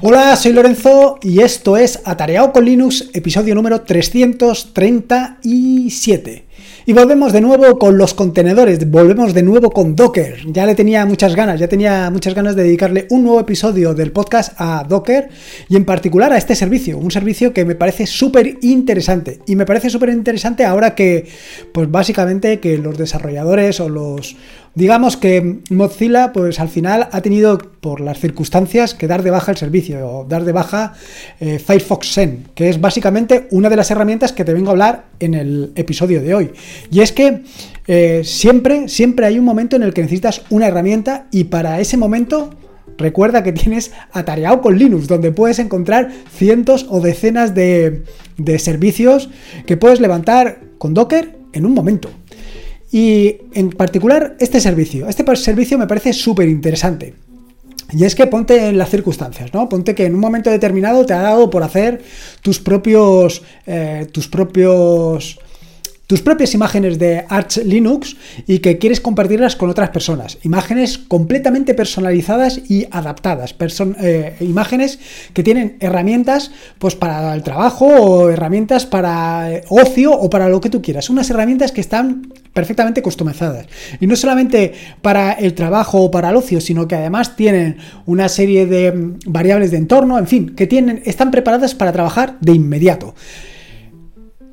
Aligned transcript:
Hola, 0.00 0.36
soy 0.36 0.52
Lorenzo 0.52 1.18
y 1.22 1.40
esto 1.40 1.76
es 1.76 2.02
Atareado 2.04 2.52
con 2.52 2.64
Linux, 2.64 3.10
episodio 3.14 3.56
número 3.56 3.80
337. 3.80 6.44
Y 6.86 6.92
volvemos 6.92 7.32
de 7.32 7.40
nuevo 7.40 7.80
con 7.80 7.98
los 7.98 8.14
contenedores, 8.14 8.88
volvemos 8.88 9.34
de 9.34 9.42
nuevo 9.42 9.72
con 9.72 9.96
Docker. 9.96 10.36
Ya 10.46 10.66
le 10.66 10.76
tenía 10.76 11.04
muchas 11.04 11.34
ganas, 11.34 11.58
ya 11.58 11.66
tenía 11.66 12.10
muchas 12.10 12.34
ganas 12.34 12.54
de 12.54 12.62
dedicarle 12.62 13.08
un 13.10 13.24
nuevo 13.24 13.40
episodio 13.40 13.92
del 13.92 14.12
podcast 14.12 14.52
a 14.56 14.86
Docker 14.88 15.30
y 15.68 15.74
en 15.74 15.84
particular 15.84 16.32
a 16.32 16.38
este 16.38 16.54
servicio, 16.54 16.96
un 16.96 17.10
servicio 17.10 17.52
que 17.52 17.64
me 17.64 17.74
parece 17.74 18.06
súper 18.06 18.58
interesante. 18.62 19.40
Y 19.46 19.56
me 19.56 19.66
parece 19.66 19.90
súper 19.90 20.10
interesante 20.10 20.64
ahora 20.64 20.94
que, 20.94 21.26
pues 21.72 21.90
básicamente 21.90 22.60
que 22.60 22.78
los 22.78 22.96
desarrolladores 22.96 23.80
o 23.80 23.88
los 23.88 24.36
Digamos 24.74 25.16
que 25.16 25.60
Mozilla, 25.70 26.32
pues 26.32 26.60
al 26.60 26.68
final 26.68 27.08
ha 27.10 27.20
tenido, 27.20 27.58
por 27.58 28.00
las 28.00 28.20
circunstancias, 28.20 28.94
que 28.94 29.08
dar 29.08 29.22
de 29.22 29.30
baja 29.30 29.50
el 29.50 29.56
servicio, 29.56 30.08
o 30.08 30.24
dar 30.24 30.44
de 30.44 30.52
baja 30.52 30.94
eh, 31.40 31.58
Firefox 31.58 32.14
Zen, 32.14 32.44
que 32.54 32.68
es 32.68 32.80
básicamente 32.80 33.48
una 33.50 33.70
de 33.70 33.76
las 33.76 33.90
herramientas 33.90 34.32
que 34.32 34.44
te 34.44 34.54
vengo 34.54 34.68
a 34.68 34.72
hablar 34.72 35.06
en 35.20 35.34
el 35.34 35.72
episodio 35.74 36.22
de 36.22 36.34
hoy. 36.34 36.50
Y 36.90 37.00
es 37.00 37.12
que 37.12 37.42
eh, 37.86 38.22
siempre, 38.24 38.88
siempre 38.88 39.26
hay 39.26 39.38
un 39.38 39.44
momento 39.44 39.76
en 39.76 39.82
el 39.82 39.94
que 39.94 40.02
necesitas 40.02 40.42
una 40.50 40.68
herramienta 40.68 41.26
y 41.30 41.44
para 41.44 41.80
ese 41.80 41.96
momento 41.96 42.50
recuerda 42.98 43.42
que 43.42 43.52
tienes 43.52 43.92
atareado 44.12 44.60
con 44.60 44.76
Linux, 44.76 45.06
donde 45.06 45.32
puedes 45.32 45.58
encontrar 45.58 46.10
cientos 46.30 46.86
o 46.90 47.00
decenas 47.00 47.54
de, 47.54 48.04
de 48.36 48.58
servicios 48.58 49.30
que 49.66 49.76
puedes 49.76 50.00
levantar 50.00 50.60
con 50.78 50.94
Docker 50.94 51.38
en 51.52 51.64
un 51.64 51.74
momento. 51.74 52.10
Y 52.90 53.36
en 53.52 53.70
particular 53.70 54.36
este 54.40 54.60
servicio. 54.60 55.08
Este 55.08 55.24
servicio 55.36 55.78
me 55.78 55.86
parece 55.86 56.12
súper 56.12 56.48
interesante. 56.48 57.14
Y 57.92 58.04
es 58.04 58.14
que 58.14 58.26
ponte 58.26 58.68
en 58.68 58.76
las 58.76 58.90
circunstancias, 58.90 59.52
¿no? 59.54 59.68
Ponte 59.68 59.94
que 59.94 60.04
en 60.04 60.14
un 60.14 60.20
momento 60.20 60.50
determinado 60.50 61.06
te 61.06 61.14
ha 61.14 61.22
dado 61.22 61.48
por 61.48 61.62
hacer 61.62 62.02
tus 62.42 62.60
propios, 62.60 63.42
eh, 63.66 64.06
tus 64.12 64.28
propios 64.28 65.38
tus 66.08 66.22
propias 66.22 66.54
imágenes 66.54 66.98
de 66.98 67.26
Arch 67.28 67.58
Linux 67.58 68.16
y 68.46 68.60
que 68.60 68.78
quieres 68.78 68.98
compartirlas 68.98 69.56
con 69.56 69.68
otras 69.68 69.90
personas. 69.90 70.38
Imágenes 70.42 70.96
completamente 70.96 71.74
personalizadas 71.74 72.62
y 72.66 72.86
adaptadas. 72.90 73.54
Eh, 74.00 74.34
imágenes 74.40 75.00
que 75.34 75.42
tienen 75.42 75.76
herramientas 75.80 76.50
pues, 76.78 76.94
para 76.94 77.34
el 77.34 77.42
trabajo 77.42 77.84
o 77.84 78.30
herramientas 78.30 78.86
para 78.86 79.52
eh, 79.52 79.64
ocio 79.68 80.12
o 80.12 80.30
para 80.30 80.48
lo 80.48 80.62
que 80.62 80.70
tú 80.70 80.80
quieras. 80.80 81.10
Unas 81.10 81.28
herramientas 81.28 81.72
que 81.72 81.82
están 81.82 82.32
perfectamente 82.54 83.02
customizadas. 83.02 83.66
Y 84.00 84.06
no 84.06 84.16
solamente 84.16 84.72
para 85.02 85.32
el 85.32 85.52
trabajo 85.52 86.00
o 86.04 86.10
para 86.10 86.30
el 86.30 86.36
ocio, 86.36 86.62
sino 86.62 86.88
que 86.88 86.94
además 86.94 87.36
tienen 87.36 87.76
una 88.06 88.30
serie 88.30 88.64
de 88.64 88.92
mm, 88.92 89.18
variables 89.26 89.72
de 89.72 89.76
entorno, 89.76 90.18
en 90.18 90.26
fin, 90.26 90.54
que 90.56 90.66
tienen, 90.66 91.02
están 91.04 91.30
preparadas 91.30 91.74
para 91.74 91.92
trabajar 91.92 92.38
de 92.40 92.52
inmediato. 92.54 93.14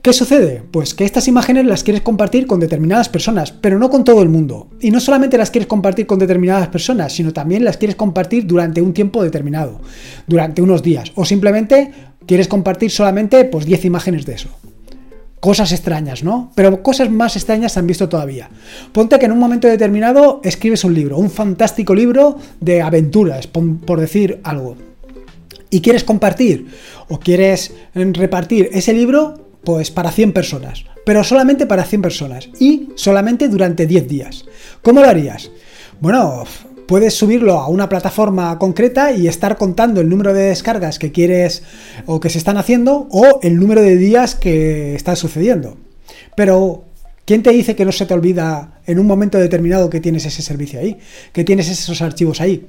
¿Qué 0.05 0.13
sucede? 0.13 0.61
Pues 0.69 0.93
que 0.93 1.03
estas 1.03 1.27
imágenes 1.27 1.65
las 1.65 1.83
quieres 1.83 2.03
compartir 2.03 2.45
con 2.45 2.59
determinadas 2.59 3.09
personas, 3.09 3.51
pero 3.51 3.79
no 3.79 3.89
con 3.89 4.03
todo 4.03 4.21
el 4.21 4.29
mundo. 4.29 4.67
Y 4.79 4.91
no 4.91 4.99
solamente 4.99 5.35
las 5.35 5.49
quieres 5.49 5.65
compartir 5.65 6.05
con 6.05 6.19
determinadas 6.19 6.67
personas, 6.67 7.11
sino 7.11 7.33
también 7.33 7.65
las 7.65 7.77
quieres 7.77 7.95
compartir 7.95 8.45
durante 8.45 8.83
un 8.83 8.93
tiempo 8.93 9.23
determinado, 9.23 9.81
durante 10.27 10.61
unos 10.61 10.83
días. 10.83 11.11
O 11.15 11.25
simplemente 11.25 11.91
quieres 12.27 12.47
compartir 12.47 12.91
solamente 12.91 13.45
pues 13.45 13.65
10 13.65 13.85
imágenes 13.85 14.27
de 14.27 14.33
eso. 14.33 14.49
Cosas 15.39 15.71
extrañas, 15.71 16.23
¿no? 16.23 16.51
Pero 16.53 16.83
cosas 16.83 17.09
más 17.09 17.35
extrañas 17.35 17.71
se 17.71 17.79
han 17.79 17.87
visto 17.87 18.07
todavía. 18.07 18.51
Ponte 18.91 19.17
que 19.17 19.25
en 19.25 19.31
un 19.31 19.39
momento 19.39 19.67
determinado 19.67 20.39
escribes 20.43 20.83
un 20.83 20.93
libro, 20.93 21.17
un 21.17 21.31
fantástico 21.31 21.95
libro 21.95 22.37
de 22.61 22.83
aventuras, 22.83 23.47
por 23.47 23.99
decir 23.99 24.39
algo. 24.43 24.77
Y 25.71 25.81
quieres 25.81 26.03
compartir 26.03 26.67
o 27.09 27.19
quieres 27.19 27.73
repartir 27.95 28.69
ese 28.71 28.93
libro 28.93 29.44
pues 29.65 29.91
para 29.91 30.11
100 30.11 30.31
personas, 30.31 30.85
pero 31.05 31.23
solamente 31.23 31.65
para 31.65 31.83
100 31.83 32.01
personas 32.01 32.49
y 32.59 32.89
solamente 32.95 33.49
durante 33.49 33.85
10 33.85 34.07
días. 34.07 34.45
¿Cómo 34.81 35.01
lo 35.01 35.09
harías? 35.09 35.51
Bueno, 35.99 36.45
puedes 36.87 37.13
subirlo 37.13 37.59
a 37.59 37.67
una 37.67 37.89
plataforma 37.89 38.57
concreta 38.59 39.11
y 39.11 39.27
estar 39.27 39.57
contando 39.57 40.01
el 40.01 40.09
número 40.09 40.33
de 40.33 40.43
descargas 40.43 40.99
que 40.99 41.11
quieres 41.11 41.63
o 42.05 42.19
que 42.19 42.29
se 42.29 42.37
están 42.37 42.57
haciendo 42.57 43.07
o 43.11 43.39
el 43.41 43.59
número 43.59 43.81
de 43.81 43.97
días 43.97 44.35
que 44.35 44.95
está 44.95 45.15
sucediendo. 45.15 45.77
Pero, 46.35 46.83
¿quién 47.25 47.43
te 47.43 47.51
dice 47.51 47.75
que 47.75 47.85
no 47.85 47.91
se 47.91 48.05
te 48.05 48.13
olvida 48.13 48.79
en 48.85 48.99
un 48.99 49.07
momento 49.07 49.37
determinado 49.37 49.89
que 49.89 50.01
tienes 50.01 50.25
ese 50.25 50.41
servicio 50.41 50.79
ahí? 50.79 50.97
Que 51.33 51.43
tienes 51.43 51.69
esos 51.69 52.01
archivos 52.01 52.41
ahí. 52.41 52.67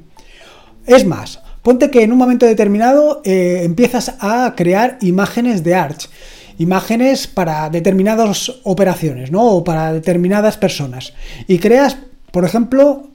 Es 0.86 1.04
más, 1.04 1.40
ponte 1.62 1.90
que 1.90 2.02
en 2.02 2.12
un 2.12 2.18
momento 2.18 2.46
determinado 2.46 3.20
eh, 3.24 3.62
empiezas 3.64 4.14
a 4.20 4.54
crear 4.56 4.98
imágenes 5.00 5.64
de 5.64 5.74
Arch 5.74 6.08
imágenes 6.58 7.26
para 7.26 7.68
determinadas 7.70 8.52
operaciones, 8.64 9.30
¿no? 9.30 9.44
O 9.44 9.64
para 9.64 9.92
determinadas 9.92 10.56
personas. 10.56 11.12
Y 11.46 11.58
creas, 11.58 11.96
por 12.30 12.44
ejemplo, 12.44 13.08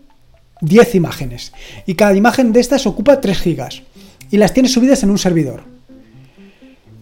10 0.62 0.96
imágenes. 0.96 1.52
Y 1.86 1.96
cada 1.96 2.16
imagen 2.16 2.54
de 2.54 2.60
estas 2.60 2.86
ocupa 2.86 3.20
3 3.20 3.40
gigas. 3.40 3.82
Y 4.30 4.38
las 4.38 4.54
tienes 4.54 4.72
subidas 4.72 5.04
en 5.04 5.10
un 5.10 5.18
servidor. 5.18 5.64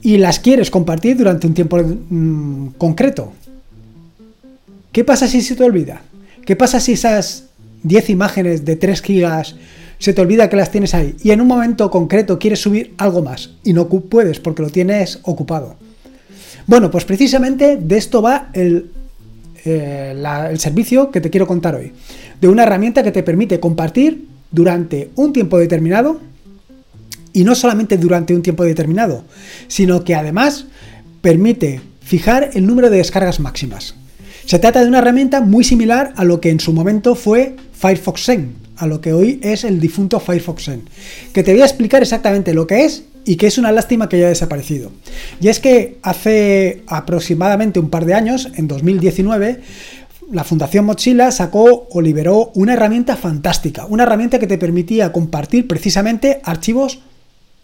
Y 0.02 0.18
las 0.18 0.40
quieres 0.40 0.72
compartir 0.72 1.18
durante 1.18 1.46
un 1.46 1.54
tiempo 1.54 1.78
mm, 1.78 2.70
concreto. 2.78 3.34
¿Qué 4.92 5.04
pasa 5.04 5.28
si 5.28 5.42
se 5.42 5.56
te 5.56 5.64
olvida? 5.64 6.02
¿Qué 6.46 6.56
pasa 6.56 6.80
si 6.80 6.94
esas 6.94 7.46
10 7.84 8.10
imágenes 8.10 8.66
de 8.66 8.76
3 8.76 9.02
gigas 9.02 9.56
se 10.00 10.14
te 10.14 10.22
olvida 10.22 10.50
que 10.50 10.56
las 10.56 10.72
tienes 10.72 10.94
ahí 10.94 11.16
y 11.22 11.32
en 11.32 11.42
un 11.42 11.48
momento 11.48 11.92
concreto 11.92 12.40
quieres 12.40 12.62
subir 12.62 12.94
algo 12.98 13.22
más 13.22 13.52
y 13.64 13.74
no 13.74 13.88
puedes 13.88 14.40
porque 14.40 14.62
lo 14.62 14.70
tienes 14.70 15.20
ocupado? 15.24 15.76
Bueno, 16.70 16.92
pues 16.92 17.04
precisamente 17.04 17.78
de 17.78 17.98
esto 17.98 18.22
va 18.22 18.52
el, 18.54 18.92
eh, 19.66 20.14
el 20.52 20.60
servicio 20.60 21.10
que 21.10 21.20
te 21.20 21.32
quiero 21.32 21.48
contar 21.48 21.74
hoy. 21.74 21.94
De 22.40 22.48
una 22.48 22.62
herramienta 22.62 23.02
que 23.02 23.12
te 23.12 23.24
permite 23.24 23.60
compartir 23.60 24.28
durante 24.52 25.10
un 25.16 25.34
tiempo 25.34 25.58
determinado 25.58 26.20
y 27.34 27.44
no 27.44 27.56
solamente 27.56 27.98
durante 27.98 28.36
un 28.36 28.44
tiempo 28.44 28.66
determinado, 28.66 29.24
sino 29.68 30.04
que 30.04 30.14
además 30.14 30.68
permite 31.22 31.82
fijar 32.02 32.52
el 32.54 32.68
número 32.68 32.92
de 32.92 32.98
descargas 32.98 33.40
máximas. 33.40 33.96
Se 34.46 34.60
trata 34.60 34.84
de 34.84 34.90
una 34.90 35.00
herramienta 35.00 35.42
muy 35.42 35.64
similar 35.64 36.14
a 36.18 36.24
lo 36.24 36.40
que 36.40 36.52
en 36.52 36.60
su 36.60 36.72
momento 36.72 37.16
fue 37.16 37.56
Firefox 37.74 38.26
Zen, 38.26 38.54
a 38.78 38.86
lo 38.86 39.02
que 39.02 39.14
hoy 39.14 39.40
es 39.42 39.64
el 39.64 39.80
difunto 39.80 40.20
Firefox 40.20 40.66
Zen, 40.66 40.84
que 41.34 41.42
te 41.42 41.52
voy 41.52 41.64
a 41.64 41.66
explicar 41.66 42.04
exactamente 42.04 42.54
lo 42.54 42.68
que 42.68 42.86
es 42.86 43.06
y 43.30 43.36
que 43.36 43.46
es 43.46 43.60
una 43.60 43.72
lástima 43.72 44.10
que 44.10 44.16
haya 44.16 44.30
desaparecido. 44.30 44.92
Y 45.40 45.50
es 45.50 45.60
que 45.60 46.00
hace 46.02 46.82
aproximadamente 46.88 47.80
un 47.80 47.92
par 47.92 48.06
de 48.06 48.16
años, 48.16 48.50
en 48.56 48.68
2019, 48.68 49.62
la 50.32 50.44
Fundación 50.44 50.86
Mozilla 50.86 51.30
sacó 51.30 51.88
o 51.92 52.02
liberó 52.02 52.52
una 52.56 52.74
herramienta 52.74 53.16
fantástica, 53.16 53.86
una 53.86 54.02
herramienta 54.02 54.40
que 54.40 54.48
te 54.48 54.58
permitía 54.58 55.12
compartir 55.12 55.68
precisamente 55.68 56.42
archivos 56.44 57.02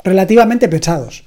relativamente 0.05 0.69
pesados. 0.69 1.25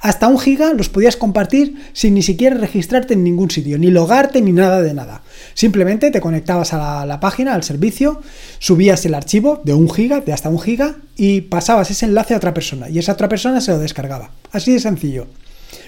Hasta 0.00 0.28
un 0.28 0.38
giga 0.38 0.72
los 0.74 0.88
podías 0.88 1.16
compartir 1.16 1.74
sin 1.92 2.14
ni 2.14 2.22
siquiera 2.22 2.56
registrarte 2.56 3.14
en 3.14 3.24
ningún 3.24 3.50
sitio, 3.50 3.78
ni 3.78 3.90
logarte 3.90 4.40
ni 4.40 4.52
nada 4.52 4.80
de 4.80 4.94
nada. 4.94 5.22
Simplemente 5.54 6.10
te 6.10 6.20
conectabas 6.20 6.72
a 6.72 7.04
la, 7.04 7.20
página, 7.20 7.54
al 7.54 7.64
servicio, 7.64 8.22
subías 8.60 9.04
el 9.06 9.14
archivo 9.14 9.60
de 9.64 9.74
un 9.74 9.90
giga, 9.90 10.20
de 10.20 10.32
hasta 10.32 10.50
un 10.50 10.60
giga, 10.60 10.96
y 11.16 11.40
pasabas 11.40 11.90
ese 11.90 12.06
enlace 12.06 12.34
a 12.34 12.36
otra 12.36 12.54
persona, 12.54 12.88
y 12.88 12.98
esa 12.98 13.12
otra 13.12 13.28
persona 13.28 13.60
se 13.60 13.72
lo 13.72 13.78
descargaba. 13.78 14.30
Así 14.52 14.72
de 14.72 14.78
sencillo. 14.78 15.26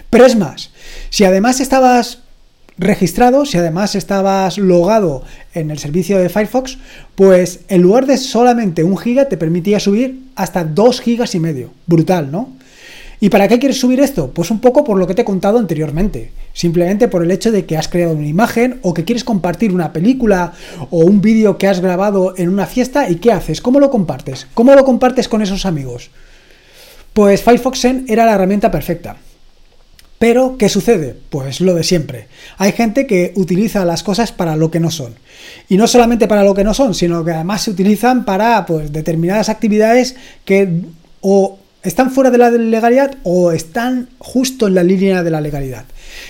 Pero 0.09 0.27
es 0.27 0.35
más, 0.35 0.71
si 1.11 1.25
además 1.25 1.61
estabas 1.61 2.23
registrado, 2.81 3.45
si 3.45 3.59
además 3.59 3.95
estabas 3.95 4.57
logado 4.57 5.23
en 5.55 5.71
el 5.71 5.79
servicio 5.79 6.19
de 6.19 6.31
Firefox, 6.31 6.79
pues 7.15 7.61
en 7.69 7.83
lugar 7.83 8.07
de 8.07 8.17
solamente 8.17 8.83
un 8.83 8.97
giga 8.97 9.27
te 9.27 9.37
permitía 9.37 9.79
subir 9.79 10.23
hasta 10.35 10.65
dos 10.65 11.01
gigas 11.01 11.35
y 11.35 11.41
medio. 11.41 11.71
Brutal, 11.87 12.33
¿no? 12.33 12.49
¿Y 13.23 13.29
para 13.29 13.49
qué 13.49 13.59
quieres 13.59 13.79
subir 13.79 14.01
esto? 14.01 14.31
Pues 14.31 14.51
un 14.51 14.61
poco 14.61 14.83
por 14.83 14.99
lo 14.99 15.07
que 15.07 15.15
te 15.15 15.23
he 15.23 15.27
contado 15.27 15.59
anteriormente. 15.59 16.33
Simplemente 16.55 17.07
por 17.07 17.23
el 17.23 17.31
hecho 17.31 17.53
de 17.53 17.67
que 17.67 17.77
has 17.77 17.87
creado 17.87 18.15
una 18.15 18.27
imagen 18.27 18.79
o 18.81 18.95
que 18.95 19.05
quieres 19.05 19.25
compartir 19.25 19.75
una 19.75 19.93
película 19.93 20.55
o 20.89 21.01
un 21.01 21.21
vídeo 21.21 21.59
que 21.59 21.69
has 21.69 21.81
grabado 21.81 22.33
en 22.39 22.49
una 22.49 22.65
fiesta 22.65 23.11
y 23.11 23.17
¿qué 23.17 23.31
haces? 23.31 23.61
¿Cómo 23.61 23.79
lo 23.79 23.91
compartes? 23.91 24.47
¿Cómo 24.55 24.75
lo 24.75 24.87
compartes 24.87 25.29
con 25.29 25.43
esos 25.43 25.67
amigos? 25.67 26.11
Pues 27.13 27.43
Firefox 27.43 27.81
Zen 27.81 28.07
era 28.09 28.25
la 28.25 28.37
herramienta 28.37 28.71
perfecta. 28.71 29.17
Pero, 30.21 30.59
¿qué 30.59 30.69
sucede? 30.69 31.17
Pues 31.31 31.63
lo 31.63 31.73
de 31.73 31.83
siempre. 31.83 32.27
Hay 32.59 32.73
gente 32.73 33.07
que 33.07 33.33
utiliza 33.37 33.87
las 33.87 34.03
cosas 34.03 34.33
para 34.33 34.55
lo 34.55 34.71
que 34.71 34.79
no 34.79 34.91
son. 34.91 35.15
Y 35.67 35.79
no 35.79 35.87
solamente 35.87 36.29
para 36.29 36.45
lo 36.45 36.53
que 36.53 36.63
no 36.63 36.75
son, 36.75 36.95
sino 36.95 37.25
que 37.25 37.31
además 37.31 37.63
se 37.63 37.71
utilizan 37.71 38.27
para 38.27 38.67
pues, 38.67 38.93
determinadas 38.93 39.49
actividades 39.49 40.17
que 40.45 40.83
o 41.23 41.59
están 41.83 42.11
fuera 42.11 42.31
de 42.31 42.37
la 42.37 42.51
legalidad 42.51 43.17
o 43.23 43.51
están 43.51 44.11
justo 44.19 44.67
en 44.67 44.75
la 44.75 44.83
línea 44.83 45.23
de 45.23 45.31
la 45.31 45.41
legalidad. 45.41 45.87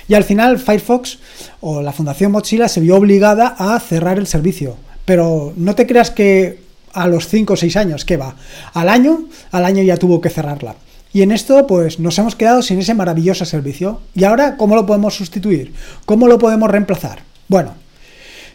Y 0.06 0.14
al 0.14 0.22
final 0.22 0.60
Firefox 0.60 1.18
o 1.60 1.82
la 1.82 1.92
Fundación 1.92 2.30
Mozilla 2.30 2.68
se 2.68 2.80
vio 2.80 2.94
obligada 2.94 3.56
a 3.58 3.80
cerrar 3.80 4.20
el 4.20 4.28
servicio. 4.28 4.76
Pero 5.04 5.52
no 5.56 5.74
te 5.74 5.88
creas 5.88 6.12
que 6.12 6.60
a 6.92 7.08
los 7.08 7.26
5 7.26 7.54
o 7.54 7.56
6 7.56 7.76
años, 7.76 8.04
¿qué 8.04 8.16
va? 8.16 8.36
Al 8.72 8.88
año, 8.88 9.24
al 9.50 9.64
año 9.64 9.82
ya 9.82 9.96
tuvo 9.96 10.20
que 10.20 10.30
cerrarla. 10.30 10.76
Y 11.12 11.22
en 11.22 11.32
esto, 11.32 11.66
pues 11.66 11.98
nos 11.98 12.18
hemos 12.18 12.36
quedado 12.36 12.62
sin 12.62 12.78
ese 12.78 12.94
maravilloso 12.94 13.44
servicio. 13.44 14.00
¿Y 14.14 14.24
ahora 14.24 14.56
cómo 14.56 14.76
lo 14.76 14.86
podemos 14.86 15.14
sustituir? 15.14 15.72
¿Cómo 16.06 16.28
lo 16.28 16.38
podemos 16.38 16.70
reemplazar? 16.70 17.22
Bueno, 17.48 17.74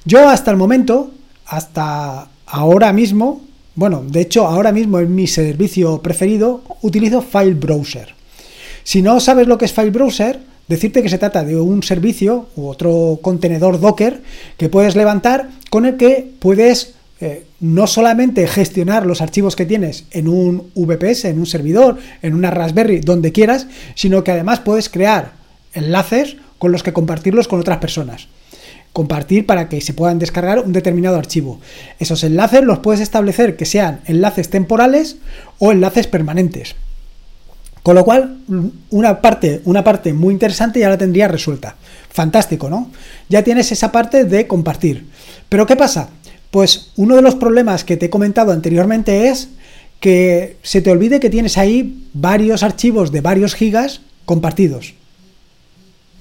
yo 0.05 0.29
hasta 0.29 0.51
el 0.51 0.57
momento, 0.57 1.11
hasta 1.45 2.29
ahora 2.45 2.93
mismo, 2.93 3.41
bueno, 3.75 4.03
de 4.07 4.21
hecho 4.21 4.47
ahora 4.47 4.71
mismo 4.71 4.99
es 4.99 5.09
mi 5.09 5.27
servicio 5.27 6.01
preferido, 6.01 6.61
utilizo 6.81 7.21
File 7.21 7.55
Browser. 7.55 8.15
Si 8.83 9.01
no 9.01 9.19
sabes 9.19 9.47
lo 9.47 9.57
que 9.57 9.65
es 9.65 9.73
File 9.73 9.89
Browser, 9.89 10.39
decirte 10.67 11.03
que 11.03 11.09
se 11.09 11.17
trata 11.17 11.43
de 11.43 11.59
un 11.59 11.83
servicio 11.83 12.47
u 12.55 12.67
otro 12.67 13.19
contenedor 13.21 13.79
Docker 13.79 14.21
que 14.57 14.69
puedes 14.69 14.95
levantar 14.95 15.49
con 15.69 15.85
el 15.85 15.97
que 15.97 16.31
puedes 16.39 16.94
eh, 17.21 17.45
no 17.61 17.87
solamente 17.87 18.45
gestionar 18.45 19.05
los 19.05 19.21
archivos 19.21 19.55
que 19.55 19.65
tienes 19.65 20.03
en 20.11 20.27
un 20.27 20.69
VPS, 20.75 21.25
en 21.25 21.39
un 21.39 21.45
servidor, 21.45 21.97
en 22.21 22.33
una 22.33 22.51
Raspberry, 22.51 22.99
donde 22.99 23.31
quieras, 23.31 23.67
sino 23.95 24.23
que 24.23 24.31
además 24.31 24.59
puedes 24.59 24.89
crear 24.89 25.31
enlaces 25.73 26.35
con 26.57 26.73
los 26.73 26.83
que 26.83 26.91
compartirlos 26.93 27.47
con 27.47 27.59
otras 27.59 27.77
personas. 27.77 28.27
Compartir 28.91 29.45
para 29.45 29.69
que 29.69 29.79
se 29.79 29.93
puedan 29.93 30.19
descargar 30.19 30.59
un 30.59 30.73
determinado 30.73 31.17
archivo. 31.17 31.59
Esos 31.99 32.23
enlaces 32.23 32.63
los 32.63 32.79
puedes 32.79 33.01
establecer 33.01 33.55
que 33.55 33.65
sean 33.65 34.01
enlaces 34.05 34.49
temporales 34.49 35.17
o 35.59 35.71
enlaces 35.71 36.07
permanentes. 36.07 36.75
Con 37.81 37.95
lo 37.95 38.03
cual, 38.03 38.39
una 38.89 39.21
parte, 39.21 39.61
una 39.63 39.83
parte 39.83 40.11
muy 40.11 40.33
interesante 40.33 40.79
ya 40.79 40.89
la 40.89 40.97
tendría 40.97 41.27
resuelta. 41.27 41.75
Fantástico, 42.09 42.69
¿no? 42.69 42.91
Ya 43.29 43.43
tienes 43.43 43.71
esa 43.71 43.91
parte 43.91 44.23
de 44.23 44.47
compartir. 44.47 45.05
Pero 45.49 45.65
¿qué 45.65 45.75
pasa? 45.75 46.09
Pues 46.55 46.91
uno 46.95 47.17
de 47.17 47.21
los 47.21 47.35
problemas 47.35 47.83
que 47.83 47.97
te 47.97 48.05
he 48.05 48.09
comentado 48.09 48.53
anteriormente 48.53 49.27
es 49.27 49.49
que 49.99 50.55
se 50.63 50.79
te 50.79 50.89
olvide 50.89 51.19
que 51.19 51.29
tienes 51.29 51.57
ahí 51.57 52.07
varios 52.13 52.63
archivos 52.63 53.11
de 53.11 53.19
varios 53.19 53.55
gigas 53.55 53.99
compartidos. 54.23 54.93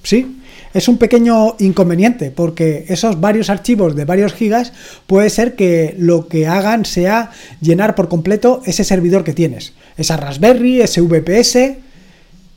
¿Sí? 0.03 0.41
Es 0.73 0.89
un 0.89 0.99
pequeño 0.99 1.55
inconveniente 1.61 2.33
porque 2.33 2.85
esos 2.89 3.21
varios 3.21 3.49
archivos 3.49 3.95
de 3.95 4.07
varios 4.07 4.35
gigas 4.35 4.73
puede 5.07 5.31
ser 5.31 5.55
que 5.55 5.95
lo 5.99 6.27
que 6.27 6.49
hagan 6.49 6.85
sea 6.85 7.31
llenar 7.61 7.95
por 7.95 8.09
completo 8.09 8.61
ese 8.65 8.83
servidor 8.83 9.23
que 9.23 9.35
tienes. 9.35 9.73
Esa 9.97 10.17
Raspberry, 10.17 10.81
ese 10.81 11.01
VPS. 11.01 11.77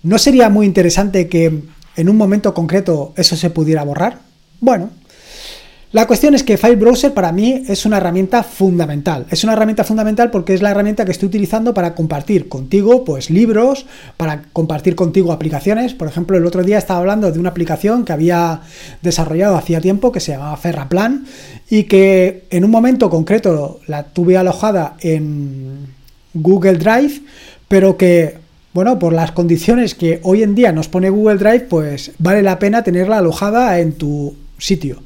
¿No 0.01 0.17
sería 0.17 0.49
muy 0.49 0.65
interesante 0.65 1.27
que 1.27 1.61
en 1.95 2.09
un 2.09 2.17
momento 2.17 2.55
concreto 2.55 3.13
eso 3.17 3.35
se 3.35 3.51
pudiera 3.51 3.83
borrar? 3.83 4.21
Bueno, 4.61 4.89
la 5.93 6.05
cuestión 6.05 6.35
es 6.35 6.43
que 6.43 6.57
File 6.57 6.75
Browser 6.75 7.13
para 7.13 7.31
mí 7.31 7.63
es 7.65 7.85
una 7.85 7.97
herramienta 7.97 8.43
fundamental. 8.43 9.25
Es 9.31 9.45
una 9.45 9.53
herramienta 9.53 9.85
fundamental 9.85 10.29
porque 10.31 10.53
es 10.53 10.61
la 10.61 10.71
herramienta 10.71 11.05
que 11.05 11.11
estoy 11.11 11.27
utilizando 11.29 11.73
para 11.73 11.95
compartir 11.95 12.49
contigo 12.49 13.05
pues 13.05 13.29
libros, 13.29 13.85
para 14.17 14.43
compartir 14.51 14.95
contigo 14.95 15.31
aplicaciones. 15.31 15.93
Por 15.93 16.09
ejemplo, 16.09 16.35
el 16.37 16.45
otro 16.45 16.61
día 16.63 16.77
estaba 16.77 16.99
hablando 16.99 17.31
de 17.31 17.39
una 17.39 17.49
aplicación 17.49 18.03
que 18.03 18.11
había 18.11 18.61
desarrollado 19.01 19.55
hacía 19.55 19.79
tiempo 19.79 20.11
que 20.11 20.19
se 20.19 20.33
llamaba 20.33 20.57
Ferraplan 20.57 21.25
y 21.69 21.83
que 21.83 22.43
en 22.49 22.65
un 22.65 22.71
momento 22.71 23.09
concreto 23.09 23.79
la 23.87 24.03
tuve 24.03 24.35
alojada 24.35 24.97
en 24.99 25.87
Google 26.33 26.79
Drive, 26.79 27.21
pero 27.69 27.95
que 27.95 28.39
bueno, 28.73 28.99
por 28.99 29.13
las 29.13 29.31
condiciones 29.31 29.95
que 29.95 30.19
hoy 30.23 30.43
en 30.43 30.53
día 30.53 30.73
nos 30.73 30.89
pone 30.89 31.09
Google 31.09 31.37
Drive, 31.37 31.61
pues 31.61 32.11
vale 32.19 32.43
la 32.43 32.59
pena 32.59 32.83
tenerla 32.83 33.19
alojada 33.19 33.79
en 33.79 33.93
tu 33.93 34.35
sitio. 34.57 35.01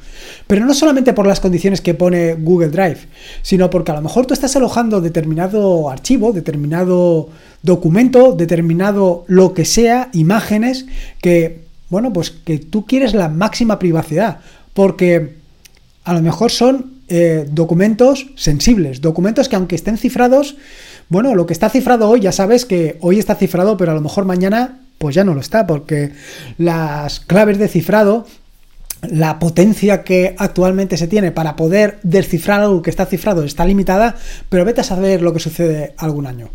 Pero 0.47 0.65
no 0.65 0.73
solamente 0.73 1.13
por 1.13 1.27
las 1.27 1.39
condiciones 1.39 1.81
que 1.81 1.93
pone 1.93 2.33
Google 2.33 2.69
Drive, 2.69 2.99
sino 3.41 3.69
porque 3.69 3.91
a 3.91 3.95
lo 3.95 4.01
mejor 4.01 4.25
tú 4.25 4.33
estás 4.33 4.55
alojando 4.55 5.01
determinado 5.01 5.89
archivo, 5.89 6.33
determinado 6.33 7.29
documento, 7.61 8.33
determinado 8.33 9.23
lo 9.27 9.53
que 9.53 9.65
sea, 9.65 10.09
imágenes, 10.13 10.85
que, 11.21 11.61
bueno, 11.89 12.11
pues 12.13 12.31
que 12.31 12.57
tú 12.57 12.85
quieres 12.85 13.13
la 13.13 13.29
máxima 13.29 13.79
privacidad, 13.79 14.39
porque 14.73 15.35
a 16.03 16.13
lo 16.13 16.21
mejor 16.21 16.51
son 16.51 16.91
eh, 17.07 17.45
documentos 17.51 18.27
sensibles, 18.35 19.01
documentos 19.01 19.49
que 19.49 19.55
aunque 19.55 19.75
estén 19.75 19.97
cifrados, 19.97 20.55
bueno, 21.09 21.35
lo 21.35 21.45
que 21.45 21.53
está 21.53 21.69
cifrado 21.69 22.07
hoy 22.09 22.21
ya 22.21 22.31
sabes 22.31 22.65
que 22.65 22.97
hoy 23.01 23.19
está 23.19 23.35
cifrado, 23.35 23.75
pero 23.77 23.91
a 23.91 23.95
lo 23.95 24.01
mejor 24.01 24.25
mañana 24.25 24.79
pues 24.97 25.15
ya 25.15 25.23
no 25.23 25.33
lo 25.33 25.41
está, 25.41 25.67
porque 25.67 26.11
las 26.57 27.19
claves 27.19 27.57
de 27.57 27.67
cifrado 27.67 28.27
la 29.01 29.39
potencia 29.39 30.03
que 30.03 30.35
actualmente 30.37 30.97
se 30.97 31.07
tiene 31.07 31.31
para 31.31 31.55
poder 31.55 31.99
descifrar 32.03 32.61
algo 32.61 32.81
que 32.81 32.89
está 32.89 33.05
cifrado 33.05 33.43
está 33.43 33.65
limitada, 33.65 34.15
pero 34.49 34.65
vete 34.65 34.81
a 34.81 34.85
saber 34.85 35.21
lo 35.21 35.33
que 35.33 35.39
sucede 35.39 35.93
algún 35.97 36.27
año. 36.27 36.49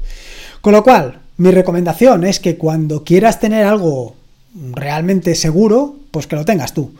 Con 0.60 0.72
lo 0.72 0.82
cual, 0.82 1.20
mi 1.38 1.50
recomendación 1.50 2.24
es 2.24 2.40
que 2.40 2.56
cuando 2.56 3.04
quieras 3.04 3.40
tener 3.40 3.66
algo 3.66 4.14
realmente 4.72 5.34
seguro, 5.34 5.96
pues 6.10 6.26
que 6.26 6.36
lo 6.36 6.44
tengas 6.44 6.72
tú. 6.72 6.92